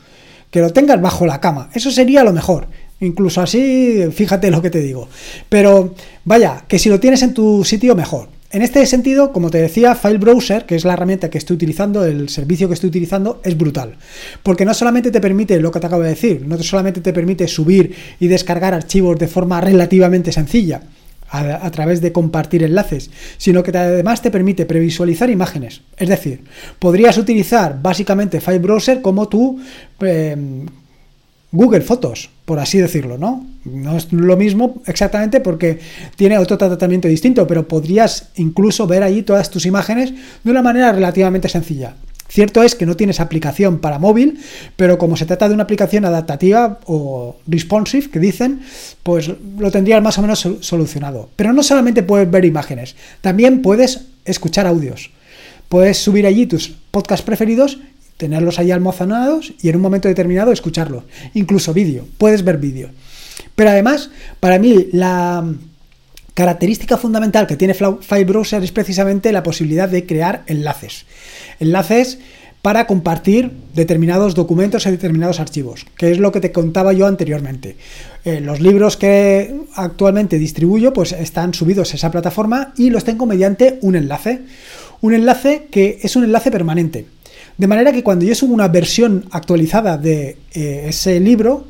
Que 0.50 0.60
lo 0.60 0.72
tengas 0.72 1.00
bajo 1.00 1.26
la 1.26 1.40
cama. 1.40 1.70
Eso 1.75 1.90
sería 1.90 2.22
lo 2.22 2.32
mejor. 2.32 2.66
Incluso 3.00 3.40
así, 3.40 4.04
fíjate 4.12 4.50
lo 4.50 4.62
que 4.62 4.70
te 4.70 4.81
digo. 4.81 5.08
Pero 5.49 5.94
vaya, 6.25 6.64
que 6.69 6.78
si 6.78 6.88
lo 6.88 7.00
tienes 7.00 7.22
en 7.22 7.34
tu 7.34 7.64
sitio, 7.64 7.94
mejor. 7.94 8.28
En 8.50 8.62
este 8.62 8.87
sentido, 8.87 9.32
como 9.32 9.50
te 9.50 9.58
decía, 9.58 9.94
File 9.94 10.19
Browser, 10.19 10.66
que 10.66 10.76
es 10.76 10.84
la 10.84 10.93
herramienta 10.93 11.31
que 11.31 11.38
estoy 11.38 11.56
utilizando, 11.56 12.04
el 12.04 12.28
servicio 12.28 12.69
que 12.69 12.75
estoy 12.75 12.88
utilizando, 12.88 13.40
es 13.44 13.58
brutal. 13.58 13.96
Porque 14.43 14.64
no 14.64 14.72
solamente 14.72 15.10
te 15.10 15.20
permite 15.20 15.58
lo 15.60 15.72
que 15.72 15.81
te 15.81 15.87
acabo 15.87 16.02
de 16.02 16.10
decir, 16.10 16.46
no 16.46 16.56
solamente 16.62 17.00
te 17.00 17.12
permite 17.12 17.48
subir 17.48 17.94
y 18.20 18.28
descargar 18.28 18.72
archivos 18.72 19.19
de 19.19 19.26
forma 19.26 19.60
relativamente 19.60 20.31
sencilla, 20.31 20.82
a, 21.28 21.70
través 21.70 22.00
de 22.00 22.12
compartir 22.12 22.62
enlaces, 22.62 23.10
sino 23.37 23.62
que 23.62 23.76
además 23.76 24.22
te 24.22 24.31
permite 24.31 24.64
previsualizar 24.64 25.28
imágenes. 25.28 25.82
Es 25.96 26.08
decir, 26.08 26.44
podrías 26.78 27.19
utilizar 27.19 27.81
básicamente 27.82 28.40
File 28.40 28.60
Browser 28.60 29.02
como 29.02 29.28
tu 29.28 29.58
em, 30.00 30.66
Google 31.52 31.81
Fotos, 31.81 32.31
por 32.44 32.58
así 32.58 32.78
decirlo, 32.78 33.19
¿no? 33.19 33.46
No 33.64 33.96
es 33.96 34.12
lo 34.12 34.37
mismo 34.37 34.82
exactamente 34.87 35.40
porque 35.40 35.78
tiene 36.16 36.38
otro 36.38 36.58
tratamiento 36.58 37.08
distinto, 37.08 37.46
pero 37.46 37.66
podrías 37.69 38.31
incluso 38.37 38.87
ver 38.87 39.02
allí 39.02 39.22
todas 39.22 39.50
tus 39.50 39.66
imágenes 39.66 40.12
de 40.43 40.50
una 40.50 40.62
manera 40.62 40.93
relativamente 40.93 41.48
sencilla. 41.48 41.94
Cierto 42.28 42.62
es 42.62 42.75
que 42.75 42.87
no 42.87 42.96
tienes 42.96 43.20
aplicación 43.20 43.78
para 43.78 43.98
móvil, 43.98 44.40
pero 44.75 44.98
como 44.98 45.16
se 45.16 45.26
trata 45.26 45.48
de 45.48 45.54
una 45.54 45.62
aplicación 45.62 46.04
adaptativa 46.04 46.81
o 46.87 47.37
responsive, 47.46 48.10
que 48.10 48.19
dicen, 48.19 48.60
pues 49.02 49.30
lo 49.59 49.70
tendrías 49.70 50.02
más 50.02 50.18
o 50.18 50.23
menos 50.23 50.47
solucionado. 50.61 51.28
Pero 51.37 51.52
no 51.52 51.62
solamente 51.62 52.02
puedes 52.02 52.30
ver 52.30 52.44
imágenes, 52.44 52.97
también 53.20 53.62
puedes 53.62 54.06
escuchar 54.25 54.66
audios. 54.66 55.11
Puedes 55.68 55.99
subir 55.99 56.26
allí 56.26 56.47
tus 56.47 56.75
podcasts 56.90 57.25
preferidos 57.25 57.78
tenerlos 58.16 58.58
ahí 58.58 58.70
almacenados 58.70 59.52
y 59.61 59.68
en 59.68 59.76
un 59.76 59.82
momento 59.82 60.08
determinado 60.08 60.52
escucharlos. 60.52 61.04
Incluso 61.35 61.75
vídeo, 61.75 62.06
puedes 62.18 62.44
ver 62.44 62.58
vídeo. 62.58 62.90
Pero 63.54 63.70
además, 63.70 64.11
para 64.40 64.58
mí, 64.58 64.88
la 64.92 65.44
característica 66.35 66.99
fundamental 66.99 67.46
que 67.46 67.56
tiene 67.56 67.75
File 67.75 68.25
Browser 68.25 68.62
es 68.62 68.73
precisamente 68.73 69.32
la 69.32 69.42
posibilidad 69.42 69.88
de 69.88 70.04
crear 70.04 70.42
enlaces. 70.46 71.06
Enlaces 71.61 72.18
para 72.61 72.87
compartir 72.87 73.52
determinados 73.75 74.35
documentos 74.35 74.87
y 74.87 74.90
determinados 74.90 75.40
archivos, 75.40 75.87
que 75.96 76.11
es 76.11 76.18
lo 76.18 76.32
que 76.32 76.40
te 76.40 76.52
contaba 76.52 76.92
yo 76.92 77.06
anteriormente. 77.06 77.76
Eh, 78.25 78.40
los 78.40 78.61
libros 78.61 78.96
que 78.96 79.54
actualmente 79.76 80.38
distribuyo 80.38 80.92
pues 80.92 81.12
están 81.12 81.54
subidos 81.54 81.92
a 81.92 81.96
esa 81.96 82.11
plataforma 82.11 82.75
y 82.76 82.90
los 82.90 83.04
tengo 83.04 83.25
mediante 83.25 83.78
un 83.82 83.94
enlace. 83.94 84.40
Un 85.00 85.14
enlace 85.14 85.68
que 85.70 86.00
es 86.02 86.16
un 86.16 86.25
enlace 86.25 86.50
permanente. 86.50 87.06
De 87.58 87.66
manera 87.66 87.92
que 87.92 88.02
cuando 88.02 88.25
yo 88.25 88.34
subo 88.34 88.52
una 88.52 88.68
versión 88.68 89.25
actualizada 89.30 89.96
de 89.96 90.36
eh, 90.52 90.86
ese 90.88 91.20
libro, 91.20 91.66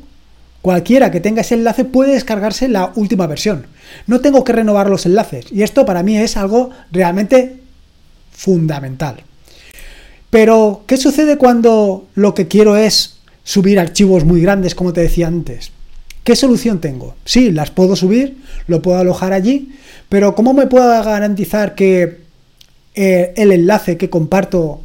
cualquiera 0.61 1.11
que 1.11 1.21
tenga 1.21 1.41
ese 1.41 1.55
enlace 1.55 1.85
puede 1.85 2.13
descargarse 2.13 2.67
la 2.67 2.91
última 2.95 3.25
versión. 3.27 3.67
No 4.05 4.19
tengo 4.19 4.43
que 4.43 4.53
renovar 4.53 4.89
los 4.89 5.05
enlaces. 5.05 5.51
Y 5.51 5.63
esto 5.63 5.85
para 5.85 6.03
mí 6.03 6.17
es 6.17 6.35
algo 6.35 6.71
realmente 6.91 7.61
fundamental. 8.31 9.23
Pero, 10.29 10.83
¿qué 10.87 10.97
sucede 10.97 11.37
cuando 11.37 12.07
lo 12.15 12.33
que 12.33 12.47
quiero 12.49 12.75
es 12.75 13.19
subir 13.43 13.79
archivos 13.79 14.25
muy 14.25 14.41
grandes, 14.41 14.75
como 14.75 14.91
te 14.91 15.01
decía 15.01 15.27
antes? 15.27 15.71
¿Qué 16.25 16.35
solución 16.35 16.81
tengo? 16.81 17.15
Sí, 17.23 17.51
las 17.51 17.71
puedo 17.71 17.95
subir, 17.95 18.37
lo 18.67 18.81
puedo 18.81 18.97
alojar 18.97 19.31
allí, 19.31 19.71
pero 20.09 20.35
¿cómo 20.35 20.53
me 20.53 20.67
puedo 20.67 20.89
garantizar 21.01 21.75
que 21.75 22.17
eh, 22.95 23.33
el 23.37 23.53
enlace 23.53 23.95
que 23.95 24.09
comparto 24.09 24.81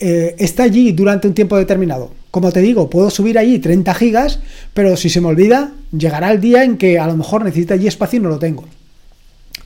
eh, 0.00 0.34
está 0.38 0.64
allí 0.64 0.92
durante 0.92 1.28
un 1.28 1.34
tiempo 1.34 1.56
determinado. 1.56 2.12
Como 2.30 2.50
te 2.52 2.60
digo, 2.60 2.90
puedo 2.90 3.10
subir 3.10 3.38
allí 3.38 3.58
30 3.58 3.94
gigas, 3.94 4.40
pero 4.72 4.96
si 4.96 5.08
se 5.08 5.20
me 5.20 5.28
olvida, 5.28 5.72
llegará 5.96 6.32
el 6.32 6.40
día 6.40 6.64
en 6.64 6.76
que 6.76 6.98
a 6.98 7.06
lo 7.06 7.16
mejor 7.16 7.44
necesita 7.44 7.74
allí 7.74 7.86
espacio 7.86 8.18
y 8.18 8.22
no 8.22 8.28
lo 8.28 8.38
tengo. 8.38 8.64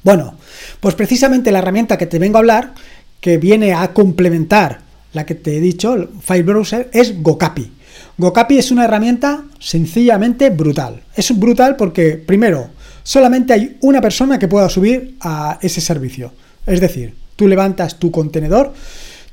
Bueno, 0.02 0.34
pues 0.80 0.94
precisamente 0.94 1.50
la 1.50 1.58
herramienta 1.58 1.98
que 1.98 2.06
te 2.06 2.18
vengo 2.18 2.36
a 2.36 2.40
hablar, 2.40 2.74
que 3.20 3.38
viene 3.38 3.72
a 3.72 3.92
complementar 3.92 4.80
la 5.12 5.24
que 5.24 5.34
te 5.34 5.56
he 5.56 5.60
dicho, 5.60 6.08
File 6.20 6.42
Browser, 6.42 6.90
es 6.92 7.22
Gocapi. 7.22 7.72
Gocapi 8.18 8.58
es 8.58 8.70
una 8.70 8.84
herramienta 8.84 9.44
sencillamente 9.58 10.50
brutal. 10.50 11.02
Es 11.14 11.36
brutal 11.38 11.76
porque, 11.76 12.12
primero, 12.16 12.68
solamente 13.02 13.52
hay 13.52 13.76
una 13.80 14.00
persona 14.00 14.38
que 14.38 14.48
pueda 14.48 14.68
subir 14.68 15.16
a 15.20 15.58
ese 15.62 15.80
servicio. 15.80 16.32
Es 16.66 16.80
decir, 16.80 17.14
Tú 17.38 17.46
levantas 17.46 18.00
tu 18.00 18.10
contenedor, 18.10 18.74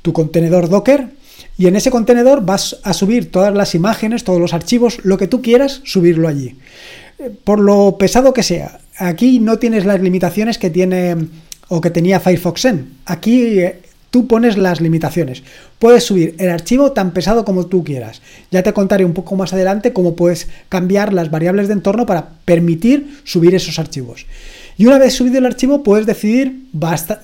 tu 0.06 0.12
contenedor 0.12 0.68
Docker, 0.68 1.08
y 1.58 1.66
en 1.66 1.74
ese 1.74 1.90
contenedor 1.90 2.46
vas 2.46 2.78
a 2.84 2.92
subir 2.92 3.32
todas 3.32 3.52
las 3.52 3.74
imágenes, 3.74 4.22
todos 4.22 4.40
los 4.40 4.54
archivos, 4.54 5.00
lo 5.02 5.18
que 5.18 5.26
tú 5.26 5.42
quieras, 5.42 5.80
subirlo 5.82 6.28
allí. 6.28 6.54
Eh, 7.18 7.32
por 7.42 7.58
lo 7.58 7.98
pesado 7.98 8.32
que 8.32 8.44
sea, 8.44 8.78
aquí 8.98 9.40
no 9.40 9.58
tienes 9.58 9.84
las 9.84 10.00
limitaciones 10.00 10.58
que 10.58 10.70
tiene 10.70 11.16
o 11.66 11.80
que 11.80 11.90
tenía 11.90 12.20
Firefox 12.20 12.62
Zen. 12.62 12.92
Aquí 13.04 13.58
eh, 13.58 13.80
tú 14.12 14.28
pones 14.28 14.56
las 14.56 14.80
limitaciones. 14.80 15.42
Puedes 15.80 16.04
subir 16.04 16.36
el 16.38 16.50
archivo 16.50 16.92
tan 16.92 17.10
pesado 17.10 17.44
como 17.44 17.66
tú 17.66 17.82
quieras. 17.82 18.22
Ya 18.52 18.62
te 18.62 18.72
contaré 18.72 19.04
un 19.04 19.12
poco 19.12 19.34
más 19.34 19.52
adelante 19.52 19.92
cómo 19.92 20.14
puedes 20.14 20.46
cambiar 20.68 21.12
las 21.12 21.32
variables 21.32 21.66
de 21.66 21.72
entorno 21.72 22.06
para 22.06 22.28
permitir 22.44 23.18
subir 23.24 23.56
esos 23.56 23.80
archivos. 23.80 24.26
Y 24.78 24.86
una 24.86 24.98
vez 24.98 25.14
subido 25.14 25.38
el 25.38 25.46
archivo, 25.46 25.82
puedes 25.82 26.06
decidir 26.06 26.68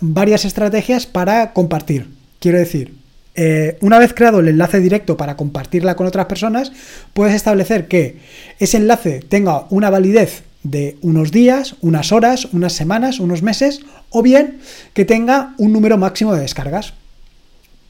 varias 0.00 0.44
estrategias 0.44 1.06
para 1.06 1.52
compartir. 1.52 2.21
Quiero 2.42 2.58
decir, 2.58 2.96
eh, 3.36 3.78
una 3.82 4.00
vez 4.00 4.14
creado 4.14 4.40
el 4.40 4.48
enlace 4.48 4.80
directo 4.80 5.16
para 5.16 5.36
compartirla 5.36 5.94
con 5.94 6.08
otras 6.08 6.26
personas, 6.26 6.72
puedes 7.12 7.36
establecer 7.36 7.86
que 7.86 8.16
ese 8.58 8.78
enlace 8.78 9.20
tenga 9.20 9.66
una 9.70 9.90
validez 9.90 10.42
de 10.64 10.96
unos 11.02 11.30
días, 11.30 11.76
unas 11.82 12.10
horas, 12.10 12.46
unas 12.46 12.72
semanas, 12.72 13.20
unos 13.20 13.42
meses, 13.42 13.82
o 14.10 14.22
bien 14.22 14.58
que 14.92 15.04
tenga 15.04 15.54
un 15.56 15.72
número 15.72 15.98
máximo 15.98 16.34
de 16.34 16.40
descargas. 16.40 16.94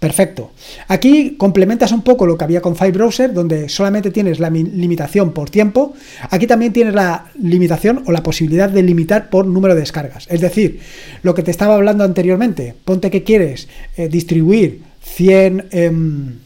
Perfecto. 0.03 0.51
Aquí 0.89 1.37
complementas 1.39 1.93
un 1.93 2.03
poco 2.03 2.27
lo 2.27 2.37
que 2.37 2.43
había 2.43 2.61
con 2.61 2.75
FileBrowser, 2.75 3.33
donde 3.33 3.69
solamente 3.69 4.11
tienes 4.11 4.41
la 4.41 4.51
limitación 4.51 5.31
por 5.31 5.49
tiempo. 5.49 5.95
Aquí 6.29 6.49
también 6.49 6.73
tienes 6.73 6.93
la 6.93 7.27
limitación 7.41 8.03
o 8.09 8.11
la 8.11 8.25
posibilidad 8.25 8.69
de 8.69 8.83
limitar 8.83 9.31
por 9.31 9.47
número 9.47 9.77
de 9.77 9.83
descargas. 9.83 10.27
Es 10.29 10.41
decir, 10.41 10.81
lo 11.23 11.37
que 11.37 11.45
te 11.45 11.53
estaba 11.53 11.77
hablando 11.77 12.03
anteriormente, 12.03 12.75
ponte 12.85 13.13
que 13.13 13.23
quieres 13.23 13.69
eh, 13.97 14.09
distribuir 14.09 14.83
100, 15.05 15.69
100 15.71 16.41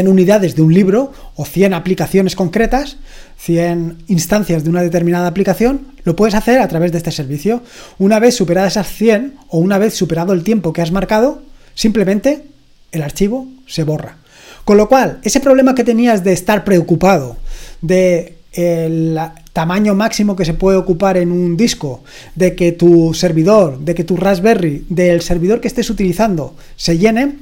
em, 0.00 0.08
unidades 0.08 0.56
de 0.56 0.62
un 0.62 0.74
libro 0.74 1.12
o 1.36 1.44
100 1.44 1.74
aplicaciones 1.74 2.34
concretas, 2.34 2.96
100 3.38 3.98
instancias 4.08 4.64
de 4.64 4.70
una 4.70 4.82
determinada 4.82 5.28
aplicación, 5.28 5.92
lo 6.02 6.16
puedes 6.16 6.34
hacer 6.34 6.58
a 6.58 6.66
través 6.66 6.90
de 6.90 6.98
este 6.98 7.12
servicio. 7.12 7.62
Una 8.00 8.18
vez 8.18 8.34
superadas 8.34 8.72
esas 8.72 8.88
100 8.88 9.34
o 9.46 9.58
una 9.58 9.78
vez 9.78 9.94
superado 9.94 10.32
el 10.32 10.42
tiempo 10.42 10.72
que 10.72 10.82
has 10.82 10.90
marcado, 10.90 11.46
simplemente 11.76 12.42
el 12.90 13.02
archivo 13.02 13.46
se 13.68 13.84
borra. 13.84 14.16
Con 14.64 14.76
lo 14.76 14.88
cual, 14.88 15.20
ese 15.22 15.38
problema 15.38 15.76
que 15.76 15.84
tenías 15.84 16.24
de 16.24 16.32
estar 16.32 16.64
preocupado 16.64 17.36
de 17.80 18.34
el 18.52 19.16
tamaño 19.52 19.94
máximo 19.94 20.34
que 20.34 20.44
se 20.44 20.54
puede 20.54 20.78
ocupar 20.78 21.16
en 21.16 21.30
un 21.30 21.56
disco, 21.56 22.02
de 22.34 22.56
que 22.56 22.72
tu 22.72 23.14
servidor, 23.14 23.78
de 23.78 23.94
que 23.94 24.04
tu 24.04 24.16
Raspberry, 24.16 24.86
del 24.88 25.20
servidor 25.20 25.60
que 25.60 25.68
estés 25.68 25.88
utilizando 25.90 26.56
se 26.76 26.98
llene, 26.98 27.36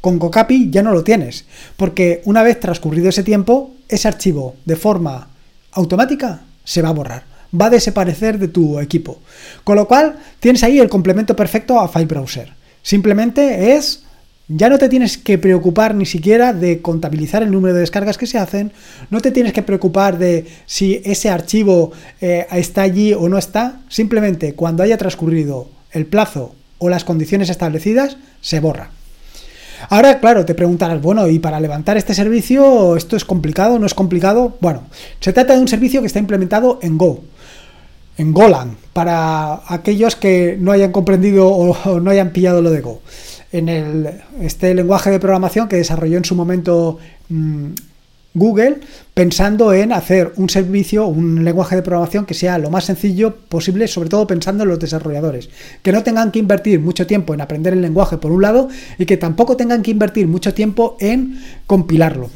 con 0.00 0.18
Gocapi 0.18 0.70
ya 0.70 0.82
no 0.82 0.92
lo 0.92 1.02
tienes, 1.02 1.46
porque 1.76 2.20
una 2.24 2.42
vez 2.42 2.60
transcurrido 2.60 3.08
ese 3.08 3.22
tiempo, 3.22 3.72
ese 3.88 4.08
archivo 4.08 4.56
de 4.64 4.76
forma 4.76 5.28
automática 5.72 6.42
se 6.64 6.82
va 6.82 6.90
a 6.90 6.92
borrar, 6.92 7.24
va 7.58 7.66
a 7.66 7.70
desaparecer 7.70 8.38
de 8.38 8.48
tu 8.48 8.78
equipo. 8.78 9.20
Con 9.64 9.76
lo 9.76 9.88
cual, 9.88 10.18
tienes 10.40 10.62
ahí 10.62 10.78
el 10.78 10.88
complemento 10.88 11.34
perfecto 11.34 11.80
a 11.80 11.88
File 11.88 12.06
Browser. 12.06 12.55
Simplemente 12.86 13.74
es 13.74 14.04
ya 14.46 14.68
no 14.68 14.78
te 14.78 14.88
tienes 14.88 15.18
que 15.18 15.38
preocupar 15.38 15.96
ni 15.96 16.06
siquiera 16.06 16.52
de 16.52 16.80
contabilizar 16.82 17.42
el 17.42 17.50
número 17.50 17.74
de 17.74 17.80
descargas 17.80 18.16
que 18.16 18.28
se 18.28 18.38
hacen, 18.38 18.70
no 19.10 19.20
te 19.20 19.32
tienes 19.32 19.52
que 19.52 19.64
preocupar 19.64 20.18
de 20.18 20.46
si 20.66 21.02
ese 21.04 21.28
archivo 21.28 21.90
eh, 22.20 22.46
está 22.52 22.82
allí 22.82 23.12
o 23.12 23.28
no 23.28 23.38
está, 23.38 23.80
simplemente 23.88 24.54
cuando 24.54 24.84
haya 24.84 24.96
transcurrido 24.98 25.68
el 25.90 26.06
plazo 26.06 26.54
o 26.78 26.88
las 26.88 27.02
condiciones 27.02 27.50
establecidas, 27.50 28.18
se 28.40 28.60
borra. 28.60 28.90
Ahora, 29.88 30.20
claro, 30.20 30.44
te 30.44 30.54
preguntarás, 30.54 31.02
bueno, 31.02 31.26
¿y 31.26 31.40
para 31.40 31.58
levantar 31.58 31.96
este 31.96 32.14
servicio 32.14 32.96
esto 32.96 33.16
es 33.16 33.24
complicado? 33.24 33.80
¿No 33.80 33.86
es 33.86 33.94
complicado? 33.94 34.56
Bueno, 34.60 34.84
se 35.18 35.32
trata 35.32 35.54
de 35.54 35.60
un 35.60 35.66
servicio 35.66 36.02
que 36.02 36.06
está 36.06 36.20
implementado 36.20 36.78
en 36.82 36.98
Go, 36.98 37.24
en 38.18 38.32
Golang, 38.32 38.76
para 38.92 39.60
aquellos 39.68 40.16
que 40.16 40.56
no 40.58 40.72
hayan 40.72 40.92
comprendido 40.92 41.48
o 41.48 42.00
no 42.00 42.10
hayan 42.10 42.30
pillado 42.30 42.62
lo 42.62 42.70
de 42.70 42.80
Go. 42.80 43.02
En 43.52 43.68
el, 43.68 44.10
este 44.40 44.74
lenguaje 44.74 45.10
de 45.10 45.20
programación 45.20 45.68
que 45.68 45.76
desarrolló 45.76 46.18
en 46.18 46.24
su 46.24 46.34
momento 46.34 46.98
mm, 47.28 47.72
Google, 48.34 48.80
pensando 49.14 49.72
en 49.72 49.92
hacer 49.92 50.32
un 50.36 50.50
servicio, 50.50 51.06
un 51.06 51.42
lenguaje 51.42 51.76
de 51.76 51.82
programación 51.82 52.26
que 52.26 52.34
sea 52.34 52.58
lo 52.58 52.70
más 52.70 52.84
sencillo 52.84 53.34
posible, 53.34 53.88
sobre 53.88 54.10
todo 54.10 54.26
pensando 54.26 54.64
en 54.64 54.70
los 54.70 54.78
desarrolladores, 54.78 55.48
que 55.82 55.92
no 55.92 56.02
tengan 56.02 56.32
que 56.32 56.38
invertir 56.38 56.80
mucho 56.80 57.06
tiempo 57.06 57.32
en 57.32 57.40
aprender 57.40 57.72
el 57.72 57.80
lenguaje 57.80 58.18
por 58.18 58.32
un 58.32 58.42
lado 58.42 58.68
y 58.98 59.06
que 59.06 59.16
tampoco 59.16 59.56
tengan 59.56 59.82
que 59.82 59.90
invertir 59.90 60.26
mucho 60.26 60.52
tiempo 60.52 60.96
en 61.00 61.40
compilarlo 61.66 62.30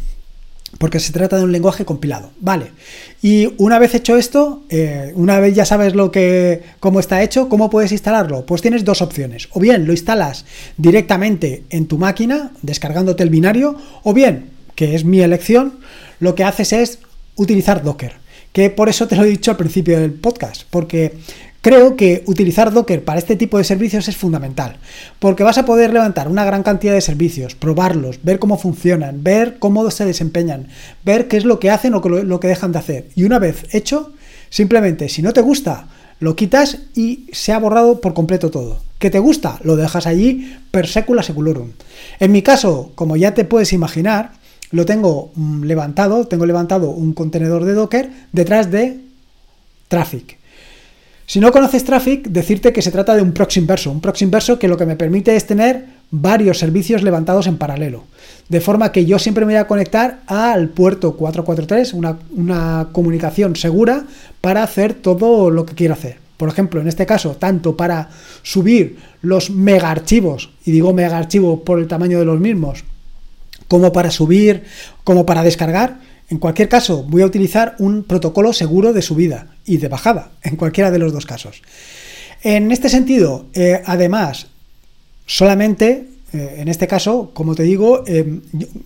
porque 0.81 0.99
se 0.99 1.13
trata 1.13 1.37
de 1.37 1.45
un 1.45 1.53
lenguaje 1.53 1.85
compilado. 1.85 2.31
Vale. 2.41 2.69
Y 3.21 3.53
una 3.59 3.79
vez 3.79 3.95
hecho 3.95 4.17
esto, 4.17 4.63
eh, 4.71 5.13
una 5.15 5.39
vez 5.39 5.55
ya 5.55 5.67
sabes 5.67 5.95
lo 5.95 6.11
que, 6.11 6.63
cómo 6.81 7.01
está 7.01 7.23
hecho, 7.23 7.51
¿cómo 7.51 7.69
puedes 7.69 7.93
instalarlo? 7.93 8.47
Pues 8.47 8.63
tienes 8.63 8.83
dos 8.83 9.03
opciones. 9.03 9.51
O 9.53 9.61
bien 9.61 9.87
lo 9.87 9.93
instalas 9.93 10.47
directamente 10.79 11.65
en 11.69 11.85
tu 11.85 11.99
máquina, 11.99 12.53
descargándote 12.63 13.23
el 13.23 13.29
binario, 13.29 13.77
o 14.05 14.15
bien, 14.15 14.53
que 14.75 14.95
es 14.95 15.05
mi 15.05 15.21
elección, 15.21 15.81
lo 16.19 16.35
que 16.35 16.45
haces 16.45 16.73
es 16.73 16.99
utilizar 17.37 17.85
Docker. 17.85 18.15
Que 18.55 18.71
por 18.71 18.89
eso 18.89 19.07
te 19.07 19.17
lo 19.17 19.25
he 19.25 19.29
dicho 19.29 19.51
al 19.51 19.59
principio 19.59 20.01
del 20.01 20.15
podcast, 20.15 20.63
porque 20.71 21.13
Creo 21.63 21.95
que 21.95 22.23
utilizar 22.27 22.73
Docker 22.73 23.05
para 23.05 23.19
este 23.19 23.37
tipo 23.37 23.59
de 23.59 23.65
servicios 23.65 24.09
es 24.09 24.17
fundamental, 24.17 24.77
porque 25.19 25.45
vas 25.45 25.59
a 25.59 25.67
poder 25.67 25.93
levantar 25.93 26.27
una 26.27 26.45
gran 26.47 26.63
cantidad 26.63 26.95
de 26.95 27.03
servicios, 27.03 27.55
probarlos, 27.55 28.21
ver 28.23 28.39
cómo 28.39 28.57
funcionan, 28.57 29.23
ver 29.23 29.59
cómo 29.59 29.91
se 29.91 30.07
desempeñan, 30.07 30.69
ver 31.05 31.29
qué 31.29 31.37
es 31.37 31.45
lo 31.45 31.61
que 31.61 31.71
hacen 31.71 31.93
o 31.93 32.01
lo 32.01 32.41
que 32.41 32.49
dejan 32.49 32.73
de 32.73 32.79
hacer. 32.79 33.09
Y 33.15 33.25
una 33.25 33.39
vez 33.39 33.67
hecho, 33.75 34.15
simplemente 34.49 35.11
si 35.11 35.21
no 35.21 35.35
te 35.35 35.43
gusta, 35.43 35.89
lo 36.19 36.35
quitas 36.35 36.79
y 36.95 37.27
se 37.33 37.53
ha 37.53 37.59
borrado 37.59 38.01
por 38.01 38.15
completo 38.15 38.51
todo. 38.51 38.83
¿Que 38.99 39.11
te 39.11 39.19
gusta? 39.19 39.59
Lo 39.63 39.77
dejas 39.77 40.07
allí 40.07 40.57
per 40.71 40.87
secula 40.87 41.23
seculorum. 41.23 41.73
En 42.21 42.33
mi 42.33 42.41
caso, 42.41 42.93
como 42.95 43.17
ya 43.17 43.35
te 43.35 43.45
puedes 43.45 43.75
imaginar, 43.75 44.33
lo 44.71 44.87
tengo 44.87 45.31
mm, 45.35 45.65
levantado, 45.65 46.27
tengo 46.27 46.47
levantado 46.47 46.91
un 46.91 47.13
contenedor 47.13 47.67
de 47.67 47.75
Docker 47.75 48.11
detrás 48.33 48.71
de 48.71 49.01
Traffic. 49.89 50.40
Si 51.31 51.39
no 51.39 51.53
conoces 51.53 51.85
Traffic, 51.85 52.27
decirte 52.27 52.73
que 52.73 52.83
se 52.83 52.91
trata 52.91 53.15
de 53.15 53.23
un 53.23 53.31
proxy 53.31 53.61
inverso, 53.61 53.93
un 53.93 54.01
proxy 54.01 54.25
inverso 54.25 54.59
que 54.59 54.67
lo 54.67 54.77
que 54.77 54.85
me 54.85 54.97
permite 54.97 55.37
es 55.37 55.47
tener 55.47 55.85
varios 56.11 56.59
servicios 56.59 57.05
levantados 57.05 57.47
en 57.47 57.57
paralelo. 57.57 58.03
De 58.49 58.61
forma 58.61 58.91
que 58.91 59.07
yo 59.07 59.17
siempre 59.21 59.47
me 59.47 59.53
voy 59.53 59.61
a 59.61 59.69
conectar 59.69 60.23
al 60.27 60.71
puerto 60.71 61.13
443, 61.13 61.95
una, 61.95 62.19
una 62.33 62.89
comunicación 62.91 63.55
segura 63.55 64.07
para 64.41 64.65
hacer 64.65 64.93
todo 64.93 65.51
lo 65.51 65.65
que 65.67 65.77
quiero 65.77 65.95
hacer. 65.95 66.17
Por 66.37 66.49
ejemplo, 66.49 66.81
en 66.81 66.89
este 66.89 67.07
caso, 67.07 67.37
tanto 67.39 67.77
para 67.77 68.09
subir 68.43 68.99
los 69.23 69.51
mega 69.51 69.89
archivos, 69.89 70.51
y 70.65 70.73
digo 70.73 70.93
mega 70.93 71.17
archivo 71.17 71.63
por 71.63 71.79
el 71.79 71.87
tamaño 71.87 72.19
de 72.19 72.25
los 72.25 72.41
mismos, 72.41 72.83
como 73.69 73.93
para 73.93 74.11
subir, 74.11 74.65
como 75.05 75.25
para 75.25 75.45
descargar, 75.45 76.01
en 76.31 76.39
cualquier 76.39 76.69
caso, 76.69 77.03
voy 77.03 77.23
a 77.23 77.27
utilizar 77.27 77.75
un 77.81 78.05
protocolo 78.05 78.53
seguro 78.53 78.93
de 78.93 79.03
subida 79.03 79.49
y 79.67 79.79
de 79.79 79.89
bajada, 79.89 80.31
en 80.43 80.55
cualquiera 80.55 80.93
de 80.93 81.01
los 81.01 81.13
dos 81.13 81.27
casos. 81.27 81.61
En 82.43 82.71
este 82.71 82.89
sentido, 82.89 83.47
eh, 83.53 83.83
además, 83.85 84.47
solamente, 85.27 86.07
eh, 86.33 86.55
en 86.59 86.69
este 86.69 86.87
caso, 86.87 87.33
como 87.35 87.57
te 87.57 87.65
digo, 87.65 88.05
eh, 88.07 88.39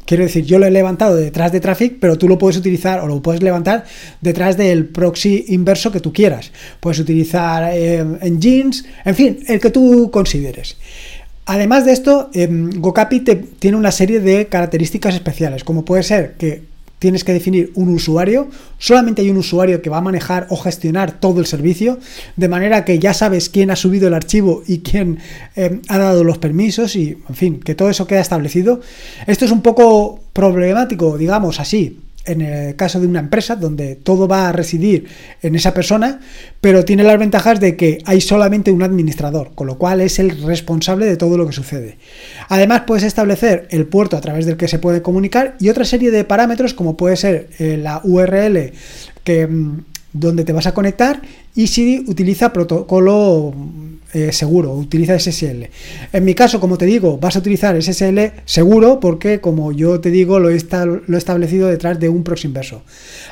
quiero 0.07 0.25
decir, 0.25 0.47
yo 0.47 0.59
lo 0.59 0.65
he 0.65 0.71
levantado 0.71 1.17
detrás 1.17 1.53
de 1.53 1.61
Traffic, 1.61 1.99
pero 2.01 2.17
tú 2.17 2.29
lo 2.29 2.39
puedes 2.39 2.57
utilizar 2.57 3.01
o 3.01 3.07
lo 3.07 3.21
puedes 3.21 3.43
levantar 3.43 3.85
detrás 4.23 4.57
del 4.57 4.87
proxy 4.87 5.45
inverso 5.49 5.93
que 5.93 6.01
tú 6.01 6.15
quieras. 6.15 6.51
Puedes 6.81 6.99
utilizar 6.99 7.75
Engines, 7.75 8.87
en 9.05 9.15
fin, 9.15 9.39
el 9.49 9.61
que 9.61 9.69
tú 9.69 10.11
consideres. 10.11 10.79
Además 11.45 11.85
de 11.85 11.93
esto, 11.93 12.31
Gocapi 12.35 13.21
tiene 13.21 13.77
una 13.77 13.93
serie 13.93 14.21
de 14.21 14.47
características 14.47 15.15
especiales, 15.15 15.63
como 15.63 15.85
puede 15.85 16.03
ser 16.03 16.37
que 16.39 16.74
tienes 17.05 17.23
que 17.23 17.35
definir 17.35 17.71
un 17.75 17.91
usuario, 17.91 18.49
solamente 18.79 19.21
hay 19.21 19.29
un 19.29 19.37
usuario 19.37 19.83
que 19.83 19.91
va 19.91 19.99
a 19.99 20.01
manejar 20.01 20.47
o 20.49 20.57
gestionar 20.57 21.21
todo 21.21 21.39
el 21.39 21.45
servicio, 21.45 21.99
de 22.35 22.49
manera 22.49 22.87
que 22.87 22.99
ya 22.99 23.13
sabes 23.13 23.51
quién 23.51 23.71
ha 23.71 23.77
subido 23.77 24.09
el 24.09 24.15
archivo 24.15 24.63
y 24.67 24.79
quién 24.79 25.19
eh, 25.55 25.83
ha 25.91 25.99
dado 25.99 26.25
los 26.25 26.39
permisos 26.39 26.97
y, 26.97 27.19
en 27.29 27.35
fin, 27.35 27.61
que 27.61 27.75
todo 27.75 27.91
eso 27.91 28.07
queda 28.07 28.21
establecido. 28.21 28.81
Esto 29.27 29.45
es 29.45 29.51
un 29.51 29.61
poco 29.61 30.19
problemático, 30.33 31.19
digamos 31.19 31.61
así, 31.61 32.01
en 32.25 32.41
el 32.41 32.77
caso 32.77 33.01
de 33.01 33.07
una 33.07 33.21
empresa 33.21 33.57
donde 33.57 33.97
todo 33.97 34.27
va 34.27 34.49
a 34.49 34.53
residir 34.53 35.07
en 35.43 35.55
esa 35.55 35.75
persona, 35.75 36.21
pero 36.61 36.85
tiene 36.85 37.03
las 37.03 37.19
ventajas 37.19 37.61
de 37.61 37.77
que 37.77 37.99
hay 38.05 38.21
solamente 38.21 38.71
un 38.71 38.83
administrador, 38.83 39.53
con 39.55 39.67
lo 39.67 39.79
cual 39.79 40.01
es 40.01 40.19
el 40.19 40.43
responsable 40.43 41.07
de 41.07 41.17
todo 41.17 41.37
lo 41.37 41.47
que 41.47 41.53
sucede. 41.53 41.99
Además, 42.49 42.83
puedes 42.87 43.05
establecer 43.05 43.67
el 43.71 43.87
puerto 43.87 44.17
a 44.17 44.21
través 44.21 44.47
del 44.47 44.57
que 44.57 44.69
se 44.69 44.79
puede 44.79 45.03
comunicar 45.03 45.57
y 45.61 45.69
otra 45.69 45.85
serie 45.85 46.11
de 46.11 46.25
parámetros 46.25 46.75
como 46.75 46.97
puede 46.97 47.17
ser 47.17 47.49
eh, 47.59 47.77
la 47.77 48.01
URL 48.05 48.73
que 49.23 49.47
mm, 49.47 49.85
donde 50.13 50.45
te 50.45 50.53
vas 50.53 50.67
a 50.67 50.75
conectar 50.75 51.21
y 51.55 51.67
si 51.67 52.05
utiliza 52.07 52.53
protocolo 52.53 53.53
eh, 54.15 54.33
seguro, 54.33 54.73
utiliza 54.73 55.19
SSL. 55.19 55.69
En 56.13 56.25
mi 56.25 56.35
caso, 56.35 56.61
como 56.61 56.79
te 56.79 56.87
digo, 56.87 57.19
vas 57.19 57.35
a 57.35 57.41
utilizar 57.41 57.81
SSL 57.81 58.33
seguro 58.45 59.01
porque, 59.01 59.41
como 59.41 59.73
yo 59.73 60.01
te 60.01 60.13
digo, 60.13 60.39
lo 60.39 60.51
he, 60.51 60.59
lo 61.07 61.19
establecido 61.19 61.69
detrás 61.69 61.99
de 61.99 62.09
un 62.09 62.23
proxy 62.23 62.47
inverso. 62.47 62.83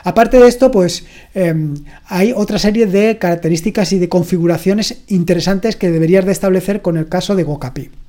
Aparte 0.03 0.39
de 0.39 0.49
esto, 0.49 0.73
pues 0.73 1.05
em, 1.35 1.75
hay 2.07 2.33
otra 2.35 2.59
serie 2.59 2.87
de 2.87 3.17
características 3.17 3.93
y 3.93 4.01
de 4.01 4.09
configuraciones 4.09 5.05
interesantes 5.07 5.77
que 5.77 5.91
deberías 5.91 6.27
de 6.27 6.33
establecer 6.33 6.83
con 6.83 6.97
el 6.97 7.09
caso 7.09 7.37
de 7.37 7.45
GoCapi. 7.45 8.02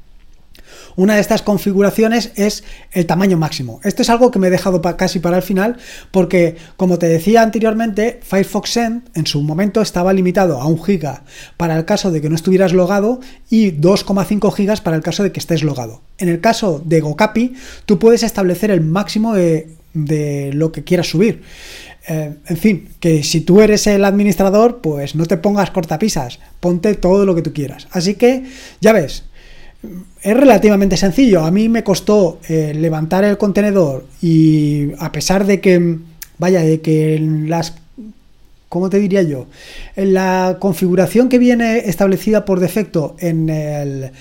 Una 0.96 1.16
de 1.16 1.22
estas 1.22 1.42
configuraciones 1.42 2.32
es 2.36 2.64
el 2.92 3.06
tamaño 3.06 3.38
máximo. 3.38 3.80
Esto 3.84 4.02
es 4.02 4.10
algo 4.10 4.32
que 4.32 4.40
me 4.40 4.48
he 4.48 4.52
dejado 4.52 4.82
casi 4.82 5.20
para 5.20 5.38
el 5.38 5.44
final 5.44 5.78
porque, 6.12 6.56
como 6.78 7.00
te 7.00 7.08
decía 7.08 7.42
anteriormente, 7.42 8.20
Firefox 8.24 8.70
Send 8.70 9.10
en 9.16 9.26
su 9.26 9.42
momento 9.42 9.82
estaba 9.82 10.14
limitado 10.14 10.62
a 10.62 10.68
1 10.68 10.82
GB 10.82 11.22
para 11.58 11.78
el 11.78 11.86
caso 11.86 12.12
de 12.12 12.22
que 12.22 12.30
no 12.30 12.36
estuvieras 12.36 12.74
logado 12.74 13.20
y 13.50 13.72
2,5 13.72 14.54
GB 14.56 14.82
para 14.84 14.96
el 14.96 15.04
caso 15.04 15.24
de 15.24 15.32
que 15.32 15.40
estés 15.40 15.64
logado. 15.64 16.02
En 16.18 16.30
el 16.30 16.40
caso 16.42 16.82
de 16.84 17.02
GoCapi, 17.02 17.54
tú 17.86 18.00
puedes 18.00 18.24
establecer 18.24 18.72
el 18.72 18.82
máximo 18.82 19.34
de, 19.34 19.70
lo 20.54 20.72
que 20.72 20.84
quieras 20.84 21.08
subir. 21.08 21.42
Eh, 22.08 22.34
en 22.48 22.58
fin, 22.58 22.90
que 23.00 23.24
si 23.24 23.42
tú 23.42 23.62
eres 23.62 23.88
el 23.88 24.04
administrador, 24.04 24.82
pues 24.82 25.16
no 25.16 25.26
te 25.26 25.38
pongas 25.38 25.72
cortapisas, 25.72 26.40
ponte 26.60 26.96
todo 26.96 27.26
lo 27.26 27.34
que 27.36 27.42
tú 27.42 27.54
quieras. 27.54 27.88
Así 27.92 28.16
que, 28.16 28.44
ya 28.82 28.92
ves, 28.92 29.24
es 30.22 30.38
relativamente 30.38 30.98
sencillo. 30.98 31.44
A 31.44 31.52
mí 31.52 31.70
me 31.70 31.84
costó 31.84 32.40
eh, 32.48 32.74
levantar 32.76 33.24
el 33.24 33.38
contenedor 33.38 34.06
y 34.22 34.92
a 35.00 35.12
pesar 35.12 35.46
de 35.46 35.60
que, 35.60 35.98
vaya, 36.38 36.62
de 36.62 36.82
que 36.82 37.20
las, 37.20 37.76
¿cómo 38.70 38.90
te 38.90 39.00
diría 39.00 39.22
yo? 39.22 39.48
En 39.96 40.14
la 40.14 40.58
configuración 40.60 41.28
que 41.28 41.40
viene 41.40 41.90
establecida 41.90 42.46
por 42.46 42.62
defecto 42.62 43.16
en, 43.20 43.50
el, 43.50 44.12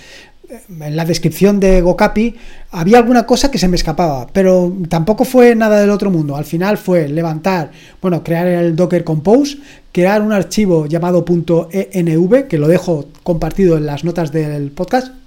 en 0.81 0.97
la 0.97 1.04
descripción 1.04 1.61
de 1.61 1.81
GoCapi, 1.81 2.35
había 2.73 2.99
alguna 2.99 3.25
cosa 3.25 3.52
que 3.52 3.59
se 3.59 3.69
me 3.69 3.76
escapaba, 3.76 4.26
pero 4.33 4.73
tampoco 4.88 5.25
fue 5.25 5.54
nada 5.54 5.81
del 5.81 5.90
otro 5.90 6.11
mundo. 6.11 6.37
Al 6.37 6.45
final 6.45 6.78
fue 6.78 7.07
levantar, 7.07 7.71
bueno, 8.00 8.25
crear 8.25 8.49
el 8.49 8.75
Docker 8.75 9.04
Compose, 9.04 9.59
crear 9.92 10.21
un 10.21 10.33
archivo 10.33 10.87
llamado 10.87 11.25
.env, 11.25 12.49
que 12.49 12.59
lo 12.59 12.66
dejo 12.66 13.07
compartido 13.23 13.76
en 13.76 13.87
las 13.87 14.02
notas 14.02 14.33
del 14.33 14.73
podcast, 14.73 15.22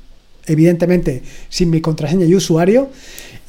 evidentemente 0.48 1.22
sin 1.50 1.70
mi 1.70 1.82
contraseña 1.82 2.26
y 2.26 2.36
usuario, 2.36 2.90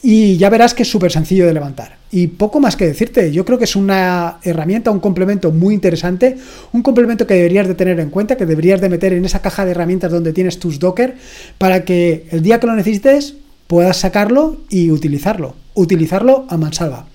y 0.03 0.37
ya 0.37 0.51
verás 0.51 0.75
que 0.75 0.85
es 0.85 0.91
súper 0.91 1.11
sencillo 1.11 1.47
de 1.47 1.53
levantar. 1.53 1.97
Y 2.13 2.29
poco 2.29 2.61
más 2.61 2.77
que 2.77 2.87
decirte, 2.87 3.33
yo 3.33 3.45
creo 3.45 3.59
que 3.59 3.65
es 3.65 3.75
una 3.75 4.39
herramienta, 4.43 4.91
un 4.91 5.01
complemento 5.01 5.51
muy 5.51 5.75
interesante, 5.75 6.37
un 6.73 6.83
complemento 6.83 7.27
que 7.27 7.35
deberías 7.35 7.67
de 7.67 7.75
tener 7.75 7.99
en 7.99 8.11
cuenta, 8.11 8.37
que 8.37 8.47
deberías 8.47 8.81
de 8.81 8.89
meter 8.89 9.13
en 9.13 9.25
esa 9.25 9.43
caja 9.43 9.65
de 9.65 9.73
herramientas 9.73 10.13
donde 10.13 10.33
tienes 10.33 10.59
tus 10.59 10.79
Docker, 10.79 11.17
para 11.59 11.85
que 11.85 12.27
el 12.31 12.43
día 12.43 12.61
que 12.61 12.69
lo 12.69 12.77
necesites 12.77 13.35
puedas 13.67 13.97
sacarlo 13.97 14.59
y 14.69 14.91
utilizarlo, 14.91 15.57
utilizarlo 15.75 16.47
a 16.49 16.57
mansalva. 16.57 17.07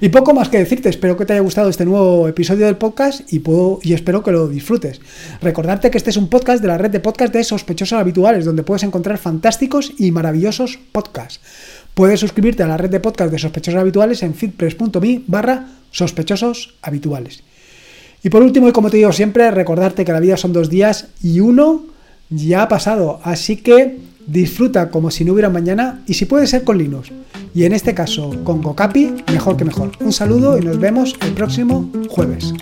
Y 0.00 0.08
poco 0.08 0.34
más 0.34 0.48
que 0.48 0.58
decirte, 0.58 0.88
espero 0.88 1.16
que 1.16 1.24
te 1.24 1.32
haya 1.32 1.42
gustado 1.42 1.68
este 1.68 1.84
nuevo 1.84 2.28
episodio 2.28 2.66
del 2.66 2.76
podcast 2.76 3.32
y, 3.32 3.40
puedo, 3.40 3.80
y 3.82 3.92
espero 3.92 4.22
que 4.22 4.30
lo 4.30 4.48
disfrutes. 4.48 5.00
Recordarte 5.42 5.90
que 5.90 5.98
este 5.98 6.10
es 6.10 6.16
un 6.16 6.28
podcast 6.28 6.62
de 6.62 6.68
la 6.68 6.78
red 6.78 6.90
de 6.90 7.00
podcast 7.00 7.32
de 7.32 7.44
sospechosos 7.44 7.98
habituales, 7.98 8.44
donde 8.44 8.62
puedes 8.62 8.82
encontrar 8.82 9.18
fantásticos 9.18 9.92
y 9.98 10.10
maravillosos 10.10 10.78
podcasts. 10.92 11.40
Puedes 11.94 12.20
suscribirte 12.20 12.62
a 12.62 12.68
la 12.68 12.76
red 12.76 12.90
de 12.90 13.00
podcast 13.00 13.32
de 13.32 13.38
sospechosos 13.38 13.80
habituales 13.80 14.22
en 14.22 14.34
feedpress.me 14.34 15.22
barra 15.26 15.66
sospechosos 15.90 16.74
habituales. 16.82 17.42
Y 18.22 18.30
por 18.30 18.42
último, 18.42 18.68
y 18.68 18.72
como 18.72 18.90
te 18.90 18.98
digo 18.98 19.12
siempre, 19.12 19.50
recordarte 19.50 20.04
que 20.04 20.12
la 20.12 20.20
vida 20.20 20.36
son 20.36 20.52
dos 20.52 20.68
días 20.68 21.08
y 21.22 21.40
uno 21.40 21.86
ya 22.28 22.62
ha 22.62 22.68
pasado. 22.68 23.20
Así 23.24 23.56
que 23.56 23.98
disfruta 24.30 24.90
como 24.90 25.10
si 25.10 25.24
no 25.24 25.32
hubiera 25.32 25.50
mañana 25.50 26.02
y 26.06 26.14
si 26.14 26.24
puede 26.24 26.46
ser 26.46 26.64
con 26.64 26.78
Linux. 26.78 27.10
Y 27.54 27.64
en 27.64 27.72
este 27.72 27.94
caso 27.94 28.30
con 28.44 28.62
Gocapi, 28.62 29.16
mejor 29.32 29.56
que 29.56 29.64
mejor. 29.64 29.90
Un 30.00 30.12
saludo 30.12 30.56
y 30.58 30.62
nos 30.62 30.78
vemos 30.78 31.16
el 31.20 31.32
próximo 31.32 31.90
jueves. 32.08 32.54